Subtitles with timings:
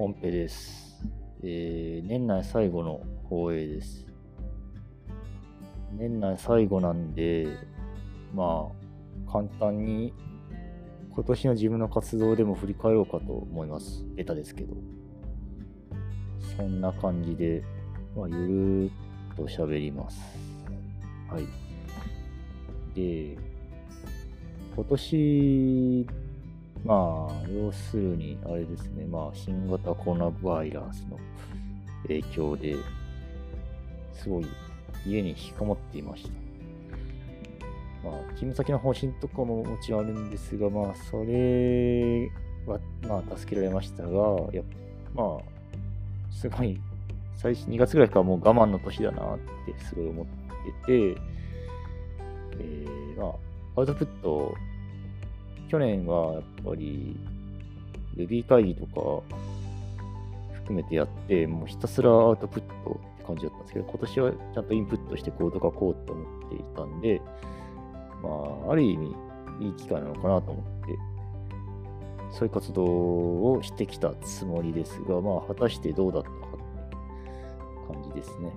[0.00, 0.96] オンペです。
[1.42, 4.06] えー、年内最後の放映です。
[5.92, 7.48] 年内最後なんで、
[8.32, 8.68] ま
[9.26, 10.14] あ、簡単に
[11.10, 14.04] 今年の自分の活動でも振り返ろうかと思います。
[14.14, 14.76] ベタですけど。
[16.56, 17.64] そんな感じで、
[18.16, 20.20] まあ、ゆるーっと喋ります。
[21.28, 21.46] はい。
[22.94, 23.36] で、
[24.76, 26.06] 今年
[26.84, 31.18] まあ、要するに、あれですね、まあ、新型コロナバイラスの
[32.02, 32.76] 影響で、
[34.14, 34.46] すごい
[35.06, 36.30] 家に引きこもっていました。
[38.04, 42.30] まあ、勤務先の方針とかももちろんあるんですが、まあ、それ
[42.66, 44.10] は、まあ、助けられましたが、
[44.52, 44.62] や
[45.14, 46.80] まあ、すごい、
[47.36, 50.26] 最初2月ぐらいからもう我慢の年だなってすごい思っ
[50.86, 51.20] てて、
[52.60, 53.28] えー、ま
[53.76, 54.54] あ、アウトプット
[55.68, 57.16] 去年はやっぱり
[58.16, 59.36] Ruby 会議とか
[60.54, 67.22] 含めてやって、もうひたすらアウトプットって感じだったんですけど、今年はちゃんとインプットしてコード書こうと思っていたんで、
[68.22, 68.28] ま
[68.68, 69.14] あ、ある意味
[69.60, 70.98] いい機会なのかなと思って、
[72.32, 76.50] そういう活動をしてきたつもりですが、まあ、果たしてどうだったかっ
[77.90, 78.52] て感じですね。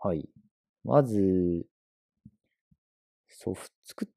[0.00, 0.28] はい。
[0.84, 1.66] まず、
[3.28, 4.08] ソフト作っ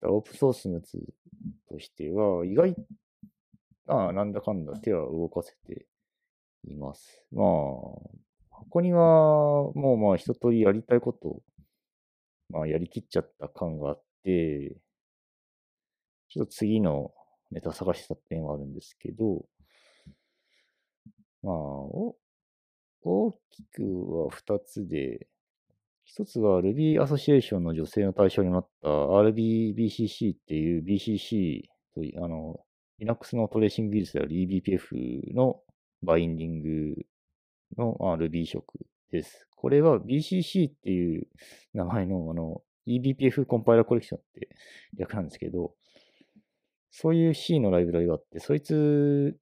[0.00, 0.98] たオープンソースのやつ
[1.68, 2.74] としては、意外、
[3.86, 5.86] ああ、なんだかんだ手は動かせて
[6.64, 7.24] います。
[7.32, 8.12] まあ、こ
[8.70, 9.02] こには、
[9.74, 11.42] もうまあ一通りやりたいことを、
[12.48, 14.76] まあやりきっちゃった感があって、
[16.30, 17.12] ちょっと次の
[17.50, 19.44] ネタ探してた点はあるんですけど、
[21.42, 22.16] まあ、お
[23.04, 25.26] 大きくは2つで、
[26.18, 31.62] 1つは Ruby アソシエーションの女性の対象になった RBBCC っていう BCC
[31.94, 32.60] という、あの、
[32.98, 35.60] Linux のトレーシング技術である eBPF の
[36.02, 36.94] バインディング
[37.76, 38.64] の、Ruby 色
[39.10, 39.46] です。
[39.56, 41.26] これは BCC っていう
[41.74, 44.48] 名前のあの eBPF コンパイラーコレクションって
[44.98, 45.74] 略なんですけど、
[46.90, 49.36] そういう C のライブラリがあって、そいつ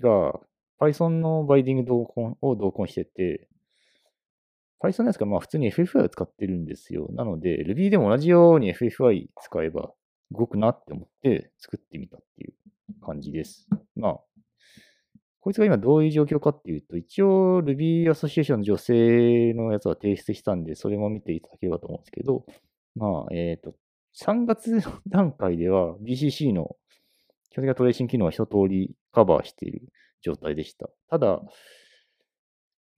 [0.00, 0.40] が
[0.80, 3.48] Python のバイディング同梱を同梱してて、
[4.82, 7.08] Python のやつがまあ普通に FFI を使ってるんですよ。
[7.12, 9.92] なので、Ruby でも同じように FFI 使えば
[10.32, 12.54] 動くなって思って作ってみたっていう
[13.04, 13.68] 感じです。
[13.94, 14.20] まあ、
[15.40, 22.46] こいつが今どういう状況かっていうと、一応 Ruby アソシエーションの女性のやつは提出したんで、それも見ていただければと思うんですけど、
[22.96, 23.74] まあ、えっ、ー、と、
[24.18, 26.76] 3月段階では BCC の
[27.50, 29.82] 基本的な tracing 機能は一通りカバーしている
[30.22, 30.88] 状態でした。
[31.08, 31.40] ただ、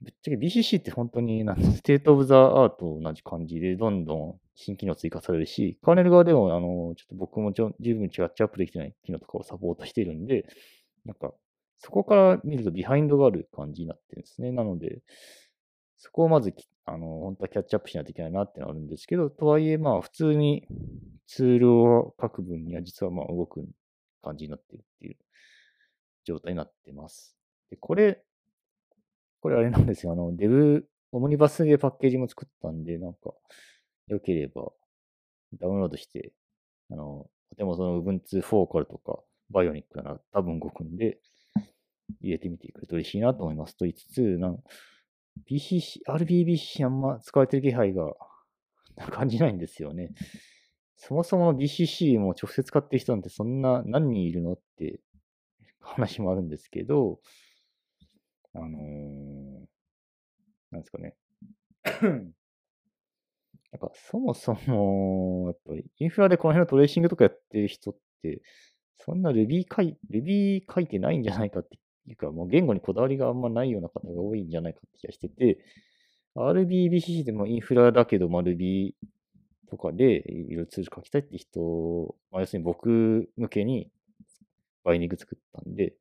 [0.03, 10.47] ぶっちゃけ BCC って本当になん state of the art 同じ感じで、どんどん新機能追加されるし、カーネル側でも、あの、ちょっと僕も十分キャッチアップできてない機能とかをサポートしてるんで、
[11.05, 11.33] なんか、
[11.79, 14.53] そこから見るとビハインドがある感じになってるんですね。
[14.53, 15.03] なので、
[15.99, 16.53] そこをまず、
[16.85, 20.67] あの、本当はキャッチアップしないといけないなってのはあるんですけど、とはいえ、まあ、普通に
[21.27, 23.65] ツールを書く分には実はまあ動く
[24.23, 25.17] 感じになってるっていう
[26.25, 27.37] 状態になってます。
[27.71, 28.23] で、これ、
[29.41, 30.13] これあれなんですよ。
[30.13, 33.35] あの、デブ、オムニバスでパッケージも作ったんで、なんか、
[34.07, 34.73] 良ければ、
[35.59, 36.33] ダウンロードして、
[36.91, 41.19] あの、とてもその Ubuntu フォーカルとか、バイオニックなら多分動くんで、
[42.21, 43.77] 入れてみてくれると嬉しいなと思います。
[43.77, 44.63] と言いつつ、なん
[45.51, 48.15] BCC、RBBC あんま使われてる気配が
[49.11, 50.11] 感じないんですよね。
[50.97, 55.01] そもそもの BCC も直接使ってる人なんてそんな何人いるのって
[55.83, 57.21] 話もあるんですけど、
[58.55, 59.67] あのー、
[60.71, 61.15] なんですかね。
[63.73, 68.43] なんかそもそも、やっぱりインフラでこの辺のトレーシングとかやってる人って、
[68.99, 75.59] そんな Ruby 書い Ruby 書いてないんじゃないかっていうか、もう言語にこだわりがあんまないような方が多いんじゃないかって気がしてて、
[76.37, 78.93] RBBCC でもインフラだけど、まあ、Ruby
[79.71, 83.91] とかでいろいろツール書きたいって人、まあ、要するに僕向けに
[84.85, 85.95] バイニング作ったんで、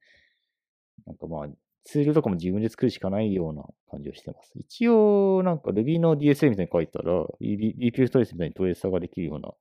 [1.06, 1.48] なんかまあ、
[1.84, 4.52] ツールとかも自分で作るしかないような感じをしてます。
[4.56, 9.52] 一応、なんか Ruby の DSL みたいに書いたら、BPF トレースみたいにトレーサーができるような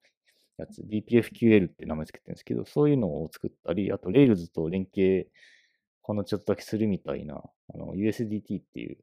[0.58, 5.30] やつ、BPFQL って名前つけてるんですけど、そういうのを作ったり、あと Rails と連携、
[6.02, 7.42] ほんのちょっとだけするみたいな、
[7.74, 8.98] あの USDT っていう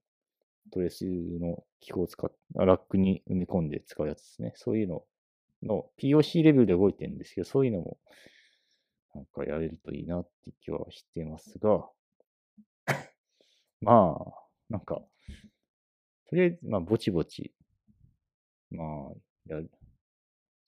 [0.72, 4.54] トレースの機構を使っラックに埋め込んで使うやつですね。
[4.56, 5.04] そういうの
[5.64, 7.98] の POC レベルで動いてるんですけど、そういうのも
[9.18, 11.90] なんかやれるといいなって気はしてますが、
[13.82, 14.34] まあ、
[14.70, 15.02] なんか、
[16.30, 17.52] とりあえず、まあ、ぼちぼち、
[18.70, 19.14] まあ、
[19.48, 19.72] やる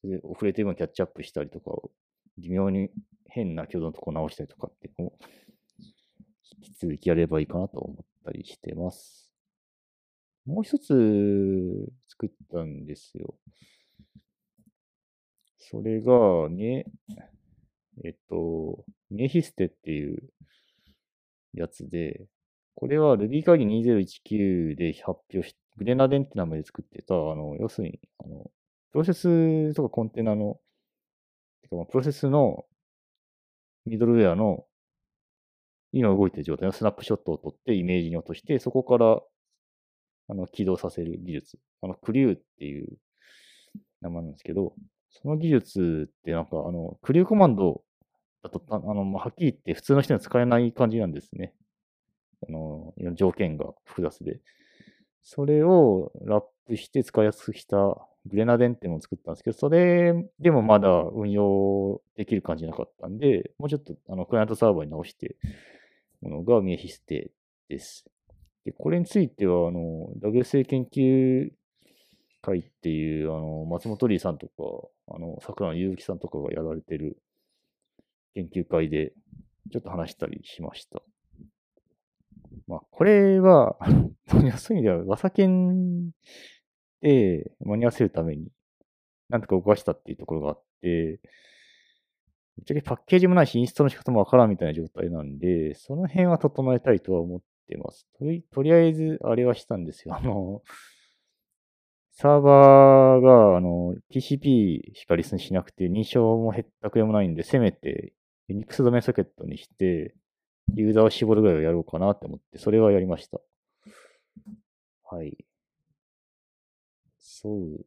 [0.04, 1.72] で遅れてる分キャッチアップしたりとか、
[2.40, 2.90] 微妙に
[3.28, 5.14] 変な挙動のとこ直したりとかっていうのを、
[6.58, 9.32] 引き続きやればいいかなと思ったりしてます。
[10.48, 10.88] もう一つ
[12.08, 13.36] 作ったんですよ。
[15.60, 16.86] それが、ね、
[18.04, 20.30] えっと、ネヒステっていう
[21.54, 22.26] やつで、
[22.76, 28.50] これは Ruby 会議2019で発表し、グレナデンって名前で作ってた、あの、要するに、あの、
[28.92, 30.60] プロセスとかコンテナの、
[31.62, 32.66] てかプロセスの
[33.86, 34.66] ミドルウェアの
[35.92, 39.20] 今動いてる状態のスナップショットを取ってイメージに落として、そこから
[40.30, 41.60] あの起動させる技術。
[41.82, 42.98] あの、クリューっていう
[44.02, 44.74] 名前なんですけど、
[45.10, 47.82] その技術ってなんか、あの、クリューコマンド
[48.44, 51.54] だと、あの、はっきり言って普通の人には使えない感じなんですね。
[52.48, 54.40] あの、条件が複雑で。
[55.22, 57.78] それをラップして使いやすくした
[58.26, 65.36] グレナデンっていうのを作ったんですけど、それでもまだ運用できる感じなかったんで、もうちょっとあのクライアントサーバーに直して
[66.22, 67.32] ものがミエヒステ
[67.68, 68.06] です。
[68.66, 71.50] で、これについては、あの、ダグル研究
[72.42, 74.54] 会っていう、あの、松本里さんとか、
[75.16, 77.18] あの、桜野祐樹さんとかがやられてる
[78.40, 79.14] 研究会で、
[79.72, 81.02] ちょっと話したりしました。
[82.68, 83.78] まあ、これは、
[84.30, 86.12] そういう意味では、和佐研
[87.02, 88.48] で間に合わせるために、
[89.30, 91.20] なんとか動かしたっていうところがあって、
[92.58, 98.08] ぶっちゃけパッケージもないし、インストの仕方もわからんみたいな状態なんで、その辺は整えたいとは思ってます。
[98.18, 100.16] とりとりあえず、あれはしたんですよ。
[100.16, 100.62] あの、
[102.12, 108.14] サーバーが、あの、TCP しかリスンしなくて、認証もへったくれもないんで、せめて、
[108.50, 110.14] Unix ドメソケットにして、
[110.76, 113.40] ユーザーを絞るぐらいをやろうかなと思って、それはやりました。
[115.04, 115.38] はい。
[117.20, 117.86] そう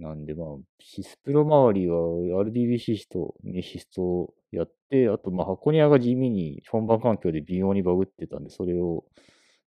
[0.00, 0.46] なんで、まあ、
[0.80, 1.96] シスプロ周りは
[2.42, 9.04] RDBC とメシストをやって、あと、まあ、箱庭が地味に本番環境で微妙にバグってたんで、それを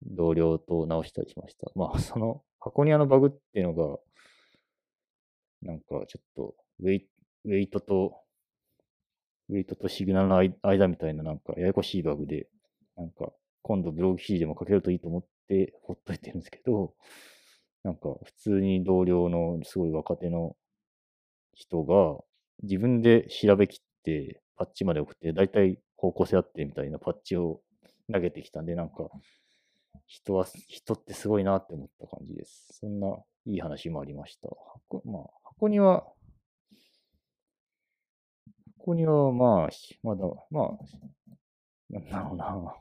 [0.04, 1.72] 同僚と直したりしました。
[1.76, 4.00] まあ、 その箱庭のバグっていうのが、
[5.62, 7.08] なんかちょっとウェイ、
[7.46, 8.25] ウェイトと
[9.50, 12.48] ウェイトとシグナルの間みたいななんかややこしいバグで、
[12.98, 13.32] なんか
[13.62, 16.94] 今度ブログ記事でも書けるといいと思ってほっといてるんですけど、
[17.84, 20.56] なんか普通に同僚のすごい若手の
[21.54, 22.24] 人が
[22.64, 27.62] 自分で調べきってパッチまで送って、だいたい方向性あってみたいなパッチを
[28.12, 29.10] 投げてきたんで、なんか
[30.08, 32.68] 人は、人ってすごいなって思った感じです。
[32.80, 34.50] そんないい話もありました。
[34.90, 36.06] 箱まあ、箱には
[38.86, 39.70] ここには、まあ、
[40.04, 40.72] まだ、まあ、
[41.90, 42.76] なんだろうな。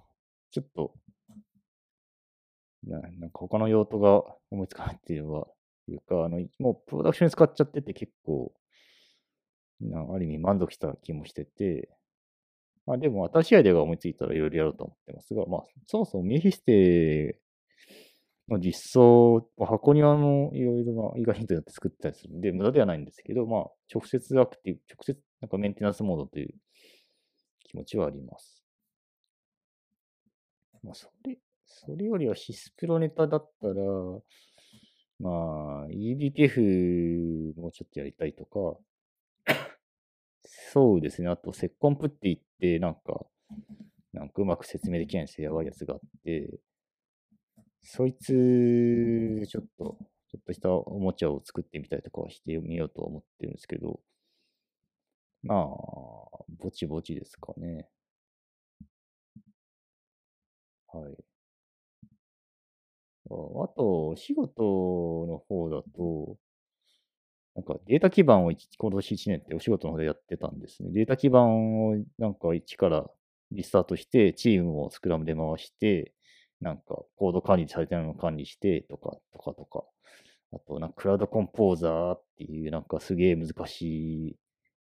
[0.50, 0.92] ちょっと、
[2.86, 5.46] ななんか他の用途が思いつかないっていうのは、
[5.88, 8.52] いうか、あの、もうプロダクションに使っちゃってて結構、
[9.80, 11.88] なある意味満足した気もしてて、
[12.84, 17.40] まあでも新しいアイデアが思いついたらいろいろやろうと思ってますが、まあそもそもミエヒステ
[18.49, 23.61] の実装、箱庭のいろいろなイガヒントによって作ったりするんで、無駄ではないんですけど、まあ
[23.93, 26.55] 直接アクティブ、直接なんかメンテナンスモードという
[27.64, 28.64] 気持ちはあります。
[30.82, 33.75] まあ、それ、それよりはシスプロネタだったら、
[35.19, 38.78] まあ、eBPF もちょっとやりたいとか、
[40.45, 41.28] そうですね。
[41.28, 43.26] あと、セッコンプって言って、なんか、
[44.12, 45.50] なんかうまく説明できないんですよ。
[45.50, 46.50] やばいやつがあって、
[47.85, 49.99] そいつ、ちょっと、
[50.29, 54.00] ちょっとしたおもちゃを作ってみたりとかはしてみようと思ってるんですけど、
[55.45, 57.88] まあ、ぼちぼちですかね。
[60.93, 61.25] はい。
[63.31, 66.38] あと、仕事の方だと、
[67.55, 70.91] なんかデータ基盤を今年1年ってお仕事の方でやってたんですね。
[70.93, 73.09] データ基盤をなんか一から
[73.53, 76.12] リスタートして、チームをスクラムで回して、
[76.64, 79.85] なんかコード管理されてるのを管理してとか、とかとか。
[80.54, 83.83] あと、なんかクラウドコンポーザーっていうなんかすげえ難し
[84.28, 84.37] い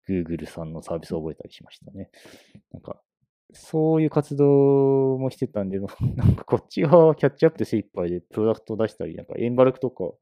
[0.09, 2.11] Google さんのサービスを覚えたりしましたね。
[2.73, 3.03] なんか、
[3.53, 5.81] そういう活動もしてたんで、
[6.15, 10.12] なんかこっち側はキャッチアップで精一杯でプロダクトを出したり、なんかエンバルクとか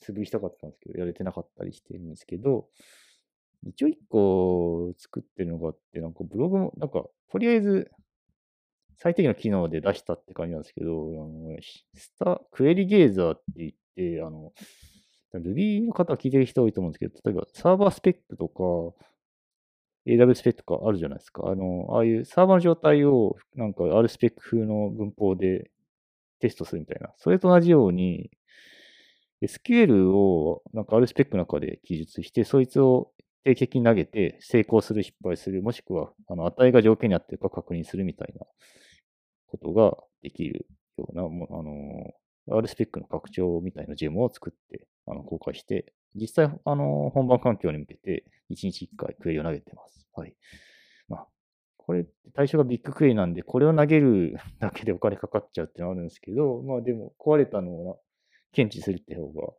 [0.00, 2.68] 素振りしたかったんですけど、やれてなかったりしてるんですけど、
[3.62, 7.90] 一応一個作ってるのがあって、なんかブログも、なんか、とりあえず
[8.98, 11.56] 最低限の機能で出したって感じなんですけど、あの
[11.94, 14.52] スタクエリゲーザーって言って、あの、
[15.34, 19.04] Ruby の方は聞いてる人多いと思うんですけど、例えばサーバースペックとか、
[20.06, 21.44] AW スペックとかあるじゃないですか。
[21.46, 25.70] あの、ああいうサーバーの状態をなんか R スペック風の文法で
[26.40, 27.12] テストするみたいな。
[27.16, 28.30] それと同じように
[29.42, 33.12] SQL をなんか R スペックの中で記述して、そいつを
[33.44, 38.46] 定期的に投げて成功する、失敗する、もしくはあの値が条件にあってるか確認するみたいな
[39.46, 50.06] ことができるような、もあの、R スペックの拡張みたいなジェムを作ってあの公開して、実際、あの、本番環境に向けて1日1回クエリを投げてます。
[50.14, 50.34] はい。
[51.08, 51.26] まあ、
[51.76, 58.00] これ、対象がビッグクエリなんで、これを投げる だけでお金かかっちゃうってのはあるんですけど、まあでも、壊れたのを
[58.52, 59.52] 検知するって方が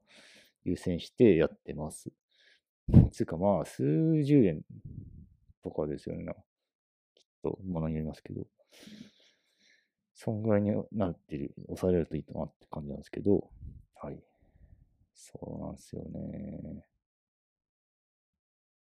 [0.64, 2.12] 優先してやってます。
[3.12, 4.62] つうかまあ、数十円
[5.64, 6.26] とかですよね。
[7.16, 8.46] きっと、ものによりますけど。
[10.16, 13.50] そんぐらいになってる、抑えられるといいなって感じなんですけど、
[14.02, 14.20] はい。
[15.14, 16.86] そうなんですよね。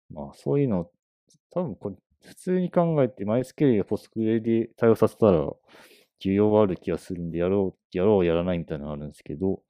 [0.10, 0.90] まあ、そういうの、
[1.52, 1.96] 多分これ、
[2.26, 5.48] 普通に考えて、マイスケールやポスクレで対応させたら、
[6.24, 9.62] 需要はある気がするんで、やろう、やろう、やらないみたいなのがあるんですけど、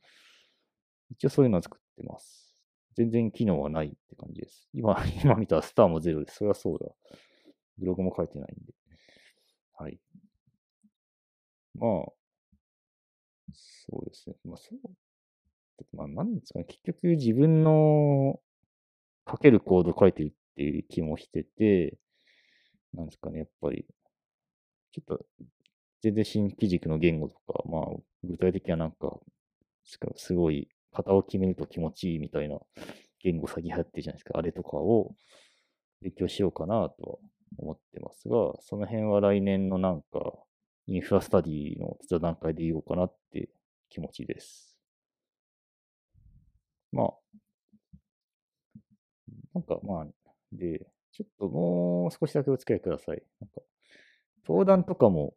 [1.12, 2.43] 一応そういうのは作ってます。
[2.96, 4.68] 全然機能はないって感じです。
[4.74, 6.38] 今、 今見たらスターもゼロです。
[6.38, 6.92] そりゃそうだ。
[7.78, 8.74] ブログも書いてないんで。
[9.74, 10.00] はい。
[11.76, 12.14] まあ、
[13.52, 14.36] そうですね。
[14.44, 14.80] まあ、そう。
[15.96, 16.66] まあ、なんですかね。
[16.66, 18.40] 結局自分の
[19.30, 21.98] 書けるコード書いてるっていう気もしてて、
[22.94, 23.40] なんですかね。
[23.40, 23.86] やっぱり、
[24.92, 25.26] ちょっと、
[26.02, 27.86] 全然新機軸の言語とか、まあ、
[28.24, 29.20] 具体的にはなんか、
[30.16, 32.60] すごい型を決めると気持ちいいみたいな
[33.20, 34.38] 言語先流行ってるじゃないですか。
[34.38, 35.16] あれとかを
[36.02, 37.18] 勉強しようかなとは
[37.58, 40.34] 思ってますが、その辺は来年のなんか、
[40.88, 43.50] インフラスタディの座談会で言おうかなって
[43.90, 44.76] 気持ちです。
[46.92, 47.14] まあ、
[49.54, 50.08] なんかまあ、
[50.52, 53.24] で、ちょっともう少しだけお付き合いください。
[53.40, 53.62] なんか
[54.46, 55.36] 登壇とかも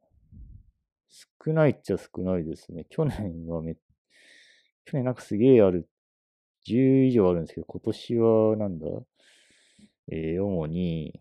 [1.45, 2.87] 少ないっちゃ少ないですね。
[2.89, 3.77] 去年はめっ
[4.87, 5.89] 去年なんかすげえある、
[6.67, 8.87] 10以上あるんですけど、今年はなんだ？
[10.11, 11.21] えー、主に、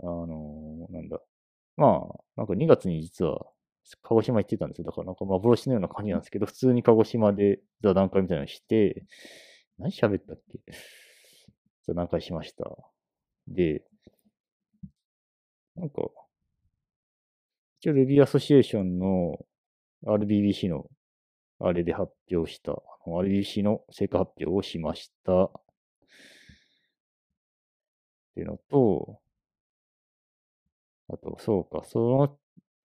[0.00, 1.20] あのー、なんだ？
[1.76, 3.46] まあ、なんか2月に実は、
[4.02, 4.84] 鹿児島行ってたんですよ。
[4.84, 9.04] だからなんか幻のような感じなんですけど、普通に鹿児島で座談会みたいなのして、
[9.78, 10.72] 何喋ったっけ？
[11.86, 12.70] 座談会しました。
[13.48, 13.82] で、
[15.74, 16.02] なんか、
[17.80, 19.44] 一応 Ruby アソシエーションの
[20.06, 20.86] RBBC の
[21.64, 22.72] あれで発表した、
[23.06, 25.44] RBC の成果発表をしました。
[25.44, 25.50] っ
[28.34, 29.20] ていうのと、
[31.08, 32.38] あと、そうか、その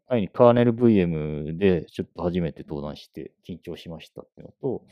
[0.10, 4.86] 前にカーネル VM でちょっと初めて登壇して緊張しましたっていうのと、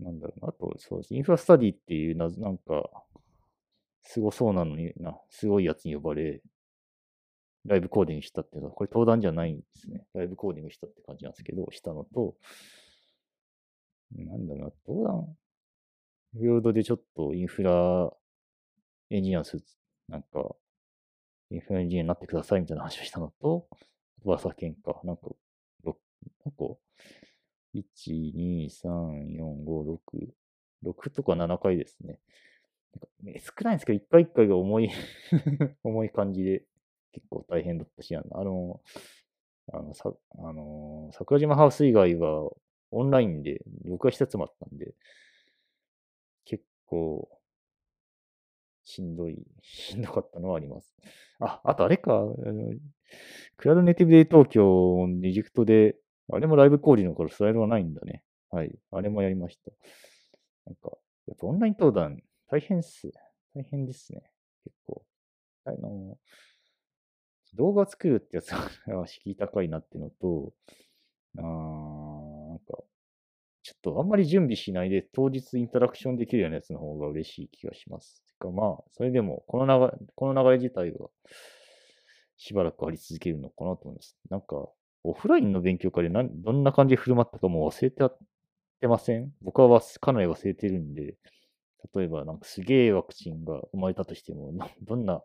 [0.00, 1.14] なんだろうな、あと、そうです。
[1.14, 2.90] インフラスタディっていうな、なんか、
[4.02, 6.42] すごそうなのにな、すごいやつに呼ばれ、
[7.66, 10.06] ライブコーディングしたっていうのは、これ登壇じゃないんですね。
[10.14, 12.36] ライブコーディングしたって感じなんですけど、したのと、
[14.16, 15.36] なんだろうな、登壇？
[16.34, 18.10] フィールドでちょっとインフラ
[19.10, 19.58] エンジニアのス、
[20.08, 20.56] なんか、
[21.50, 23.66] インフラエンジニアになってくださいみたいな話をしたのと、
[24.24, 25.22] 噂喧嘩、なんか、
[25.86, 25.94] 6、
[26.44, 26.76] なんか、
[27.74, 27.82] 1、
[28.34, 29.98] 2、3、4、5、
[30.84, 32.18] 6、6とか7回ですね。
[33.40, 34.90] 少ないんですけど、一回一回が重い
[35.82, 36.64] 重い感じで
[37.14, 38.80] 結構大変だったし、あの、
[39.72, 42.50] あの、さあの桜島ハウス以外は
[42.90, 44.94] オンラインで録画したつもあったんで、
[46.44, 47.28] 結構、
[48.84, 50.94] しんどい、しんどかったのはあります。
[51.40, 52.72] あ、あとあれか、あの
[53.56, 55.96] クラウドネイティブデイ東京エジクトで、
[56.32, 58.22] あれもライブコーディの頃スライドはないんだね。
[58.50, 58.74] はい。
[58.90, 59.70] あれもやりました。
[60.66, 60.90] なんか、
[61.26, 63.10] やっぱオンライン登壇大変っす。
[63.54, 64.22] 大変ですね。
[64.64, 65.02] 結構。
[65.64, 66.18] あの、
[67.56, 70.52] 動画作るってやつは敷居高いなってのと、
[71.38, 72.78] あなんか、
[73.62, 78.22] ちょっとあんまり準備しないで当日インタラクションできるようなやつの方が嬉しい気がします。
[78.26, 81.08] てかまあ、それでも、この流れ、この流れ自体は
[82.36, 84.16] しばらくあり続けるのかなと思います。
[84.28, 84.68] なんか、
[85.02, 88.02] オフラインの勉強会でなどんな感じで振る舞ったかも忘れて
[88.80, 89.32] てません？
[89.42, 91.16] 僕はかなり忘れてるんで、
[91.94, 95.22] 例えばなんかすげえワクチンが生まれたとしても、どんな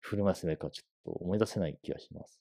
[0.00, 2.40] 振る舞いせないかちょっと思い出せない気がします。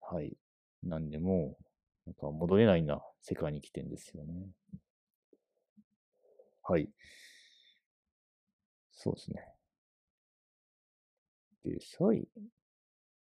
[0.00, 0.36] はい。
[0.82, 1.56] なんでも、
[2.06, 4.34] なんか戻れないな世界に来てんですよね。
[6.62, 6.90] はい。
[8.92, 9.54] そうですね。
[11.64, 12.26] で、最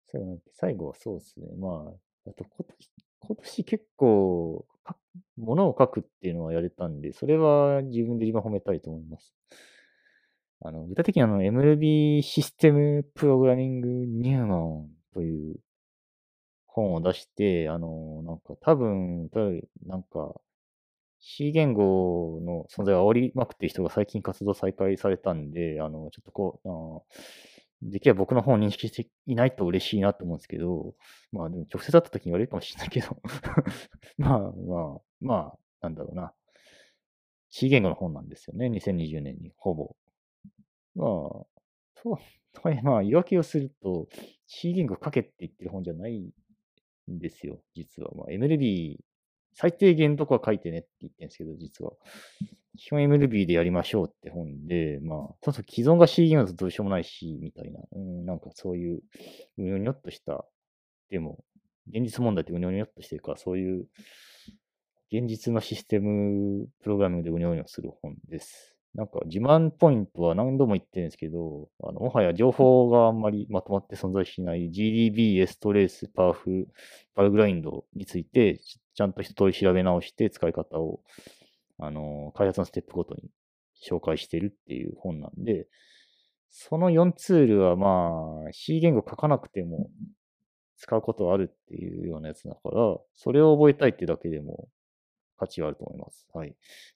[0.06, 1.46] 最後最後はそうですね。
[1.58, 1.92] ま
[2.26, 4.66] あ、あと今年、今年結構、
[5.36, 9.34] ものを書くっていうのはやれたんで、それは自分で今褒めたいと思います。
[10.60, 15.56] あの、具体的にあの、MLB システムプログラミング入門という
[16.66, 19.30] 本を出して、あの、なんか多分、
[19.86, 20.34] なんか、
[21.20, 27.16] C 言語の存在を煽りまくっている人が最近活動再開されたんで、あの、ちょっとこう、あ
[27.82, 30.94] できれば僕の方を認識していないと嬉しいなと思うんですけど、
[31.32, 33.20] まあでも直接会った時に言われるかもしれないけど、
[34.18, 36.32] まあまあ、まあ、なんだろうな。
[37.50, 39.96] C 言語の本なんですよね、2020年に、ほぼ。
[40.96, 41.08] まあ、
[42.02, 42.16] そう、
[42.82, 44.08] まあ、言い訳をすると、
[44.46, 46.18] C 言語書けって言ってる本じゃない
[47.10, 48.10] んですよ、実は。
[48.14, 48.98] まあ、MLB、
[49.52, 51.92] 最低限とこは書いてねって言ってるんですけど、実は。
[52.78, 59.02] 基本 MLB でやりましょうって本で、まあ、ちょっと既存が C 言語だとどうしようもないし、みたいな、うん、なんかそういう、
[59.58, 60.46] うにょにょっとした、
[61.10, 61.44] でも、
[61.88, 63.86] 現実問題ってうにょにょっとしてるから、そういう
[65.10, 68.75] 現実のシステムプログラミングでうにょうにょする本です。
[68.96, 76.66] なんか自慢ポイントは何度も言ってるんですけど、あのもはや情報があんまりまとまって存在しない GDB、S トレース、パワフ、
[77.14, 78.58] パルグラインドについて、
[78.94, 81.00] ちゃんと一通り調べ直して使い方を、
[81.78, 83.28] あの、開発のステップごとに
[83.86, 85.66] 紹介してるっていう本なんで、
[86.48, 89.90] その4ツールはまあ C 言語書かなくても
[90.78, 94.70] 使うことはあるっていうようなやつだから、それを覚えたいってだけでも
[95.36, 96.26] 価値はあると思います。
[96.32, 96.54] はい。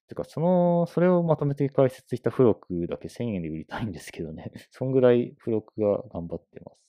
[0.08, 4.52] てか、その、それをまとめて解説した付録だけ1000円で売りたいんですけどね。
[4.70, 6.80] そんぐらい付録が頑張ってます。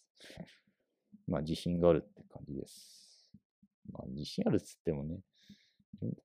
[1.28, 3.28] まあ、自信があるって感じです。
[3.92, 5.20] まあ、自信あるっつってもね、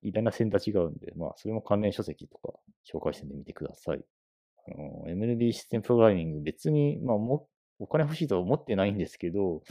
[0.03, 2.55] 偉大な線立ちがあるんで、まあ、それも関連書籍とか
[2.91, 4.05] 紹介してみてください。
[4.69, 9.63] あの、MLB システムプログラミング別に、まあ、も、お金欲しいとは思ってないんですけど、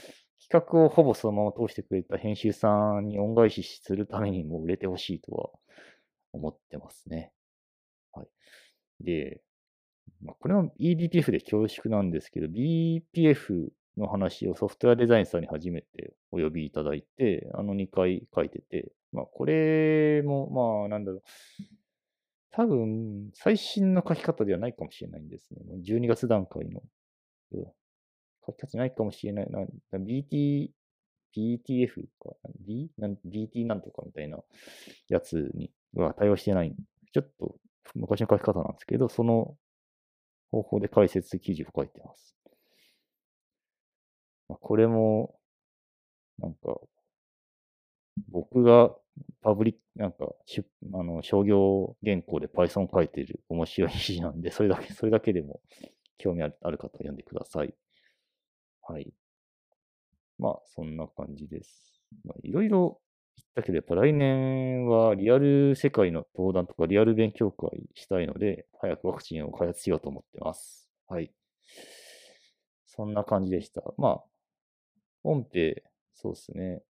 [0.42, 5.50] 企画をほぼそのまま通してくれた編集さんに恩返しするためにも売れてほしいとは
[6.34, 7.32] 思ってますね。
[8.12, 8.28] はい。
[9.02, 9.42] で、
[10.22, 20.50] まあ、これは eBPF で恐縮なんですけど、BPF の話をソフトウェアデザインさんに初めてお呼びいただいて、あの2回書いてて、まあ、これも、
[20.82, 21.22] まあ、なんだろう。
[22.52, 25.60] 多分、最新の書き方ではないかもしれないんですね。
[25.86, 26.82] 12月段階の
[28.46, 29.66] 書き方ないかもしれないな。
[29.94, 30.70] BT、
[31.36, 32.90] BTF か、B?
[32.98, 34.40] なん BT なんとかみたいな
[35.10, 36.76] やつには対応してない。
[37.14, 37.56] ちょっと
[37.96, 39.56] 昔の書き方なんですけど、その
[40.52, 42.36] 方法で解説記事を書いてます。
[44.48, 45.36] まあ、これも、
[46.40, 46.80] なんか、
[48.30, 48.96] 僕が
[49.42, 50.28] パブリック、なんか、
[50.94, 55.62] あの商業原稿で Python 書いてる面白い記事なんで、それだけ、それだけでも
[56.18, 57.74] 興味あるある方は読んでください。
[58.88, 59.12] はい。
[60.38, 62.02] まあ、そんな感じです。
[62.24, 63.00] ま、いろいろ
[63.38, 70.90] 言ったけど、やっぱ来年はリアル世界の登壇とかリアル勉強会したいので、早くワクチンを開発しようと思ってます。
[71.08, 71.32] はい。
[72.88, 73.82] そんな感じでした。
[73.98, 74.24] まあ、
[75.24, 75.82] 本編、
[76.14, 76.82] そうですね。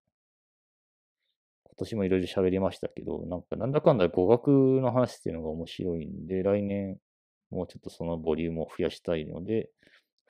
[1.65, 4.47] 今年もいろいろ喋りましたけど、なんかなんだかんだ語学
[4.81, 6.97] の話っていうのが面白いんで、来年
[7.49, 9.69] もうちょっとそのボリュームを増やしたいので、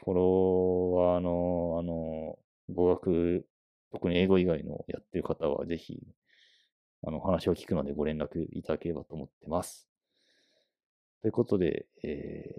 [0.06, 2.38] フォロワーの、あの、
[2.70, 3.48] 語学、
[3.92, 6.00] 特に英語以外のやってる方は、ぜひ、
[7.04, 9.90] あの、話を聞くのでご連絡いただければと思ってます。
[11.24, 12.56] ということで、え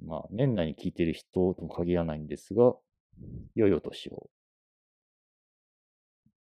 [0.00, 2.74] ー、まあ、年内に聞いてる人とも限らないんですが、
[3.56, 4.30] 良いお年を。